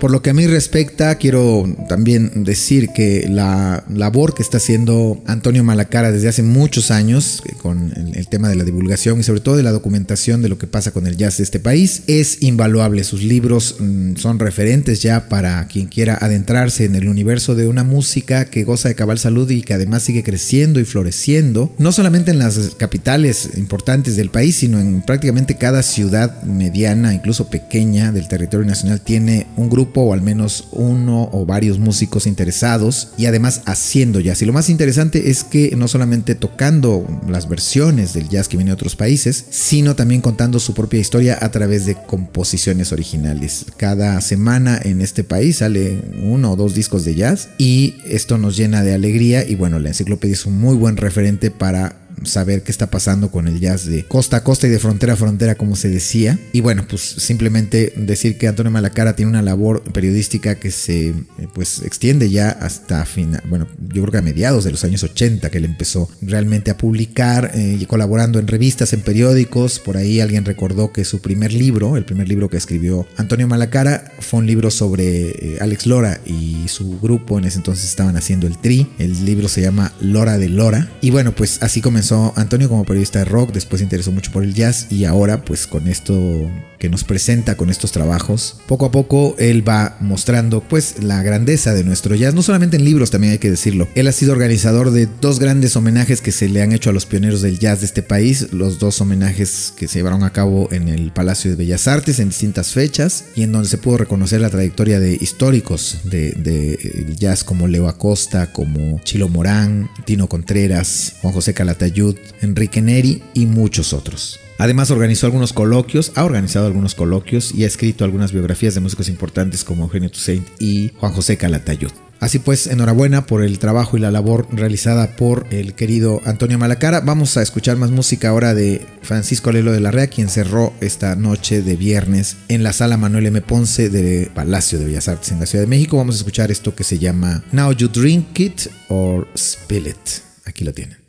Por 0.00 0.10
lo 0.10 0.22
que 0.22 0.30
a 0.30 0.32
mí 0.32 0.46
respecta, 0.46 1.14
quiero 1.16 1.66
también 1.86 2.44
decir 2.44 2.88
que 2.88 3.26
la 3.28 3.84
labor 3.90 4.32
que 4.32 4.42
está 4.42 4.56
haciendo 4.56 5.22
Antonio 5.26 5.62
Malacara 5.62 6.10
desde 6.10 6.28
hace 6.30 6.42
muchos 6.42 6.90
años 6.90 7.42
eh, 7.44 7.52
con 7.60 7.92
el, 8.14 8.26
tema 8.28 8.48
de 8.48 8.54
la 8.54 8.64
divulgación 8.64 9.20
y 9.20 9.24
sobre 9.24 9.40
todo 9.40 9.58
de 9.58 9.62
la 9.62 9.72
documentación 9.72 10.40
de 10.40 10.48
lo 10.48 10.56
que 10.56 10.66
pasa 10.66 10.92
con 10.92 11.06
el 11.06 11.18
jazz 11.18 11.36
de 11.36 11.42
este 11.44 11.60
país 11.60 12.04
es 12.06 12.42
invaluable. 12.42 13.04
Sus 13.04 13.22
libros 13.22 13.76
mm, 13.78 14.16
son 14.16 14.38
referentes 14.38 15.02
ya 15.02 15.28
para 15.28 15.66
quien 15.66 15.86
quiera 15.86 16.16
adentrarse 16.18 16.86
en 16.86 16.94
el 16.94 17.06
universo 17.06 17.54
de 17.54 17.68
una 17.68 17.84
música 17.84 18.46
que 18.46 18.64
goza 18.64 18.88
de 18.88 18.94
cabal 18.94 19.18
salud 19.18 19.50
y 19.50 19.60
que 19.60 19.74
además 19.74 20.04
sigue 20.04 20.22
creciendo 20.22 20.80
y 20.80 20.86
floreciendo, 20.86 21.74
no 21.76 21.92
solamente 21.92 22.30
en 22.30 22.38
las 22.38 22.56
capitales 22.78 23.50
importantes 23.58 24.16
del 24.16 24.30
país, 24.30 24.56
sino 24.56 24.80
en 24.80 25.02
prácticamente 25.02 25.56
cada 25.56 25.82
ciudad 25.82 26.42
mediana, 26.44 27.12
incluso 27.12 27.50
pequeña 27.50 28.12
del 28.12 28.28
territorio 28.28 28.66
nacional, 28.66 29.02
tiene 29.02 29.46
un 29.56 29.68
grupo 29.68 29.89
o 29.94 30.12
al 30.12 30.22
menos 30.22 30.68
uno 30.72 31.28
o 31.32 31.46
varios 31.46 31.78
músicos 31.78 32.26
interesados 32.26 33.08
y 33.16 33.26
además 33.26 33.62
haciendo 33.66 34.20
jazz. 34.20 34.42
Y 34.42 34.46
lo 34.46 34.52
más 34.52 34.70
interesante 34.70 35.30
es 35.30 35.44
que 35.44 35.74
no 35.76 35.88
solamente 35.88 36.34
tocando 36.34 37.06
las 37.28 37.48
versiones 37.48 38.12
del 38.12 38.28
jazz 38.28 38.48
que 38.48 38.56
viene 38.56 38.70
de 38.70 38.74
otros 38.74 38.96
países, 38.96 39.44
sino 39.50 39.96
también 39.96 40.20
contando 40.20 40.58
su 40.58 40.74
propia 40.74 41.00
historia 41.00 41.38
a 41.40 41.50
través 41.50 41.86
de 41.86 41.94
composiciones 41.94 42.92
originales. 42.92 43.66
Cada 43.76 44.20
semana 44.20 44.80
en 44.82 45.00
este 45.00 45.24
país 45.24 45.58
sale 45.58 46.00
uno 46.22 46.52
o 46.52 46.56
dos 46.56 46.74
discos 46.74 47.04
de 47.04 47.14
jazz 47.14 47.48
y 47.58 47.96
esto 48.04 48.38
nos 48.38 48.56
llena 48.56 48.82
de 48.82 48.94
alegría 48.94 49.46
y 49.46 49.54
bueno, 49.54 49.78
la 49.78 49.88
enciclopedia 49.88 50.34
es 50.34 50.46
un 50.46 50.58
muy 50.58 50.76
buen 50.76 50.96
referente 50.96 51.50
para 51.50 51.99
saber 52.24 52.62
qué 52.62 52.72
está 52.72 52.90
pasando 52.90 53.30
con 53.30 53.48
el 53.48 53.60
jazz 53.60 53.86
de 53.86 54.04
costa 54.04 54.38
a 54.38 54.44
costa 54.44 54.66
y 54.66 54.70
de 54.70 54.78
frontera 54.78 55.14
a 55.14 55.16
frontera, 55.16 55.54
como 55.54 55.76
se 55.76 55.88
decía. 55.88 56.38
Y 56.52 56.60
bueno, 56.60 56.86
pues 56.88 57.02
simplemente 57.02 57.92
decir 57.96 58.38
que 58.38 58.48
Antonio 58.48 58.70
Malacara 58.70 59.16
tiene 59.16 59.30
una 59.30 59.42
labor 59.42 59.82
periodística 59.82 60.54
que 60.54 60.70
se 60.70 61.08
eh, 61.08 61.14
pues 61.52 61.82
extiende 61.82 62.30
ya 62.30 62.50
hasta 62.50 63.04
final, 63.04 63.42
bueno, 63.48 63.66
yo 63.92 64.02
creo 64.02 64.12
que 64.12 64.18
a 64.18 64.22
mediados 64.22 64.64
de 64.64 64.70
los 64.70 64.84
años 64.84 65.02
80 65.02 65.50
que 65.50 65.58
él 65.58 65.64
empezó 65.64 66.08
realmente 66.22 66.70
a 66.70 66.76
publicar 66.76 67.52
eh, 67.54 67.78
y 67.80 67.86
colaborando 67.86 68.38
en 68.38 68.46
revistas, 68.46 68.92
en 68.92 69.00
periódicos. 69.00 69.78
Por 69.78 69.96
ahí 69.96 70.20
alguien 70.20 70.44
recordó 70.44 70.92
que 70.92 71.04
su 71.04 71.20
primer 71.20 71.52
libro, 71.52 71.96
el 71.96 72.04
primer 72.04 72.28
libro 72.28 72.48
que 72.48 72.56
escribió 72.56 73.06
Antonio 73.16 73.46
Malacara, 73.46 74.12
fue 74.20 74.40
un 74.40 74.46
libro 74.46 74.70
sobre 74.70 75.30
eh, 75.30 75.58
Alex 75.60 75.86
Lora 75.86 76.20
y 76.26 76.68
su 76.68 76.98
grupo 77.00 77.38
en 77.38 77.44
ese 77.44 77.58
entonces 77.58 77.84
estaban 77.86 78.16
haciendo 78.16 78.46
el 78.46 78.58
tri. 78.58 78.88
El 78.98 79.24
libro 79.24 79.48
se 79.48 79.62
llama 79.62 79.92
Lora 80.00 80.38
de 80.38 80.48
Lora. 80.48 80.90
Y 81.00 81.10
bueno, 81.10 81.32
pues 81.32 81.62
así 81.62 81.80
comenzó 81.80 82.09
Antonio 82.36 82.68
como 82.68 82.84
periodista 82.84 83.20
de 83.20 83.24
rock, 83.24 83.52
después 83.52 83.80
se 83.80 83.84
interesó 83.84 84.12
mucho 84.12 84.32
por 84.32 84.42
el 84.42 84.54
jazz 84.54 84.86
y 84.90 85.04
ahora 85.04 85.44
pues 85.44 85.66
con 85.66 85.88
esto 85.88 86.50
que 86.80 86.88
nos 86.88 87.04
presenta 87.04 87.56
con 87.56 87.68
estos 87.68 87.92
trabajos, 87.92 88.56
poco 88.66 88.86
a 88.86 88.90
poco 88.90 89.36
él 89.38 89.68
va 89.68 89.98
mostrando 90.00 90.62
pues 90.62 91.02
la 91.02 91.22
grandeza 91.22 91.74
de 91.74 91.84
nuestro 91.84 92.14
jazz, 92.14 92.34
no 92.34 92.42
solamente 92.42 92.78
en 92.78 92.84
libros 92.86 93.10
también 93.10 93.34
hay 93.34 93.38
que 93.38 93.50
decirlo. 93.50 93.86
Él 93.94 94.08
ha 94.08 94.12
sido 94.12 94.32
organizador 94.32 94.90
de 94.90 95.06
dos 95.20 95.38
grandes 95.38 95.76
homenajes 95.76 96.22
que 96.22 96.32
se 96.32 96.48
le 96.48 96.62
han 96.62 96.72
hecho 96.72 96.90
a 96.90 96.94
los 96.94 97.04
pioneros 97.04 97.42
del 97.42 97.58
jazz 97.58 97.80
de 97.80 97.86
este 97.86 98.02
país, 98.02 98.52
los 98.52 98.78
dos 98.78 99.00
homenajes 99.02 99.74
que 99.76 99.88
se 99.88 99.98
llevaron 99.98 100.24
a 100.24 100.32
cabo 100.32 100.68
en 100.72 100.88
el 100.88 101.12
Palacio 101.12 101.50
de 101.50 101.56
Bellas 101.58 101.86
Artes 101.86 102.18
en 102.18 102.30
distintas 102.30 102.72
fechas 102.72 103.26
y 103.36 103.42
en 103.42 103.52
donde 103.52 103.68
se 103.68 103.78
pudo 103.78 103.98
reconocer 103.98 104.40
la 104.40 104.48
trayectoria 104.48 104.98
de 105.00 105.12
históricos 105.12 105.98
de, 106.04 106.32
de 106.32 107.14
jazz 107.18 107.44
como 107.44 107.68
Leo 107.68 107.88
Acosta, 107.88 108.52
como 108.52 109.00
Chilo 109.04 109.28
Morán, 109.28 109.90
Tino 110.06 110.28
Contreras, 110.28 111.14
Juan 111.20 111.34
José 111.34 111.52
Calatayud, 111.52 111.99
Enrique 112.40 112.82
Neri 112.82 113.22
y 113.34 113.46
muchos 113.46 113.92
otros. 113.92 114.40
Además 114.58 114.90
organizó 114.90 115.26
algunos 115.26 115.52
coloquios, 115.54 116.12
ha 116.16 116.24
organizado 116.24 116.66
algunos 116.66 116.94
coloquios 116.94 117.54
y 117.54 117.64
ha 117.64 117.66
escrito 117.66 118.04
algunas 118.04 118.32
biografías 118.32 118.74
de 118.74 118.80
músicos 118.80 119.08
importantes 119.08 119.64
como 119.64 119.84
Eugenio 119.84 120.10
Toussaint 120.10 120.46
y 120.58 120.92
Juan 120.98 121.12
José 121.12 121.38
Calatayud. 121.38 121.90
Así 122.20 122.38
pues, 122.38 122.66
enhorabuena 122.66 123.24
por 123.24 123.42
el 123.42 123.58
trabajo 123.58 123.96
y 123.96 124.00
la 124.00 124.10
labor 124.10 124.46
realizada 124.52 125.16
por 125.16 125.46
el 125.50 125.72
querido 125.72 126.20
Antonio 126.26 126.58
Malacara. 126.58 127.00
Vamos 127.00 127.38
a 127.38 127.42
escuchar 127.42 127.78
más 127.78 127.90
música 127.90 128.28
ahora 128.28 128.52
de 128.52 128.86
Francisco 129.00 129.50
Lelo 129.50 129.72
de 129.72 129.80
la 129.80 129.90
Rea, 129.90 130.08
quien 130.08 130.28
cerró 130.28 130.74
esta 130.82 131.16
noche 131.16 131.62
de 131.62 131.76
viernes 131.76 132.36
en 132.48 132.62
la 132.62 132.74
sala 132.74 132.98
Manuel 132.98 133.26
M. 133.26 133.40
Ponce 133.40 133.88
de 133.88 134.30
Palacio 134.34 134.78
de 134.78 134.84
Bellas 134.84 135.08
Artes 135.08 135.32
en 135.32 135.40
la 135.40 135.46
Ciudad 135.46 135.64
de 135.64 135.70
México. 135.70 135.96
Vamos 135.96 136.16
a 136.16 136.18
escuchar 136.18 136.50
esto 136.50 136.74
que 136.74 136.84
se 136.84 136.98
llama 136.98 137.42
Now 137.52 137.72
You 137.72 137.88
Drink 137.88 138.38
It 138.38 138.60
or 138.90 139.26
Spill 139.34 139.86
It. 139.86 139.96
Aquí 140.44 140.64
lo 140.64 140.74
tienen. 140.74 140.99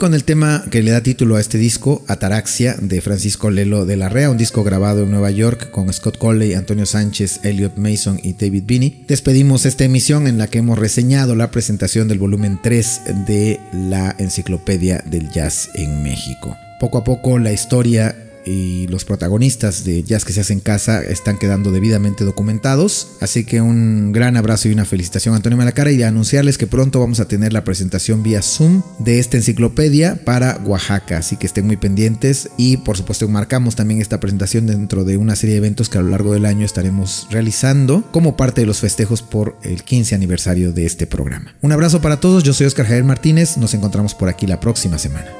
Con 0.00 0.14
el 0.14 0.24
tema 0.24 0.64
que 0.70 0.82
le 0.82 0.92
da 0.92 1.02
título 1.02 1.36
a 1.36 1.40
este 1.40 1.58
disco, 1.58 2.02
Ataraxia, 2.08 2.74
de 2.80 3.02
Francisco 3.02 3.50
Lelo 3.50 3.84
de 3.84 3.98
la 3.98 4.08
Rea, 4.08 4.30
un 4.30 4.38
disco 4.38 4.64
grabado 4.64 5.02
en 5.02 5.10
Nueva 5.10 5.30
York 5.30 5.70
con 5.70 5.92
Scott 5.92 6.16
Colley, 6.16 6.54
Antonio 6.54 6.86
Sánchez, 6.86 7.40
Elliot 7.44 7.76
Mason 7.76 8.18
y 8.22 8.32
David 8.32 8.64
Binney. 8.64 9.04
Despedimos 9.06 9.66
esta 9.66 9.84
emisión 9.84 10.26
en 10.26 10.38
la 10.38 10.46
que 10.46 10.58
hemos 10.58 10.78
reseñado 10.78 11.36
la 11.36 11.50
presentación 11.50 12.08
del 12.08 12.18
volumen 12.18 12.58
3 12.62 13.02
de 13.26 13.60
la 13.74 14.16
Enciclopedia 14.18 15.04
del 15.04 15.30
Jazz 15.30 15.68
en 15.74 16.02
México. 16.02 16.56
Poco 16.80 16.96
a 16.96 17.04
poco 17.04 17.38
la 17.38 17.52
historia 17.52 18.16
y 18.50 18.86
los 18.88 19.04
protagonistas 19.04 19.84
de 19.84 20.02
Jazz 20.02 20.24
que 20.24 20.32
se 20.32 20.40
hace 20.40 20.52
en 20.52 20.60
casa 20.60 21.02
están 21.02 21.38
quedando 21.38 21.70
debidamente 21.70 22.24
documentados. 22.24 23.12
Así 23.20 23.44
que 23.44 23.60
un 23.60 24.12
gran 24.12 24.36
abrazo 24.36 24.68
y 24.68 24.72
una 24.72 24.84
felicitación 24.84 25.34
a 25.34 25.36
Antonio 25.36 25.56
Malacara 25.56 25.92
y 25.92 26.02
anunciarles 26.02 26.58
que 26.58 26.66
pronto 26.66 27.00
vamos 27.00 27.20
a 27.20 27.28
tener 27.28 27.52
la 27.52 27.64
presentación 27.64 28.22
vía 28.22 28.42
Zoom 28.42 28.82
de 28.98 29.18
esta 29.18 29.36
enciclopedia 29.36 30.24
para 30.24 30.58
Oaxaca. 30.64 31.18
Así 31.18 31.36
que 31.36 31.46
estén 31.46 31.66
muy 31.66 31.76
pendientes 31.76 32.50
y 32.56 32.78
por 32.78 32.96
supuesto 32.96 33.28
marcamos 33.28 33.76
también 33.76 34.00
esta 34.00 34.20
presentación 34.20 34.66
dentro 34.66 35.04
de 35.04 35.16
una 35.16 35.36
serie 35.36 35.54
de 35.54 35.58
eventos 35.58 35.88
que 35.88 35.98
a 35.98 36.02
lo 36.02 36.08
largo 36.08 36.32
del 36.32 36.46
año 36.46 36.66
estaremos 36.66 37.28
realizando 37.30 38.02
como 38.10 38.36
parte 38.36 38.62
de 38.62 38.66
los 38.66 38.80
festejos 38.80 39.22
por 39.22 39.56
el 39.62 39.84
15 39.84 40.14
aniversario 40.14 40.72
de 40.72 40.86
este 40.86 41.06
programa. 41.06 41.54
Un 41.60 41.72
abrazo 41.72 42.00
para 42.00 42.20
todos, 42.20 42.42
yo 42.42 42.52
soy 42.52 42.66
Oscar 42.66 42.86
Javier 42.86 43.04
Martínez, 43.04 43.56
nos 43.56 43.74
encontramos 43.74 44.14
por 44.14 44.28
aquí 44.28 44.46
la 44.46 44.60
próxima 44.60 44.98
semana. 44.98 45.39